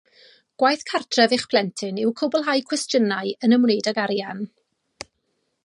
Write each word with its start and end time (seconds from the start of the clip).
Gwaith 0.61 0.85
cartref 0.91 1.35
eich 1.35 1.43
plentyn 1.51 1.99
yw 2.05 2.13
cwblhau 2.21 2.63
cwestiynau 2.71 3.35
yn 3.49 3.55
ymwneud 3.59 3.91
ag 3.93 4.01
arian 4.07 4.41